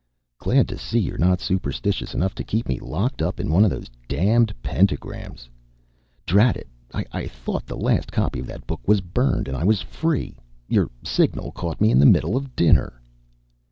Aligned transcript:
"Glad 0.39 0.67
to 0.69 0.79
see 0.79 0.97
you're 0.97 1.19
not 1.19 1.39
superstitious 1.41 2.15
enough 2.15 2.33
to 2.33 2.43
keep 2.43 2.67
me 2.67 2.79
locked 2.79 3.21
up 3.21 3.39
in 3.39 3.51
one 3.51 3.63
of 3.63 3.69
those 3.69 3.85
damned 4.07 4.51
pentagrams. 4.63 5.47
Drat 6.25 6.57
it, 6.57 6.67
I 6.91 7.27
thought 7.27 7.67
the 7.67 7.77
last 7.77 8.11
copy 8.11 8.39
of 8.39 8.47
that 8.47 8.65
book 8.65 8.81
was 8.87 8.99
burned 9.01 9.47
and 9.47 9.55
I 9.55 9.63
was 9.63 9.83
free. 9.83 10.35
Your 10.67 10.89
signal 11.03 11.51
caught 11.51 11.79
me 11.79 11.91
in 11.91 11.99
the 11.99 12.07
middle 12.07 12.35
of 12.35 12.55
dinner." 12.55 12.99